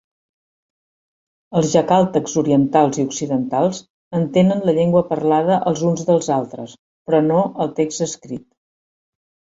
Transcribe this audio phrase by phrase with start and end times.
[1.59, 3.81] Els jakalteks orientals i occidentals
[4.21, 6.75] entenen la llengua parlada els uns dels altres,
[7.11, 8.45] però no el text escrit.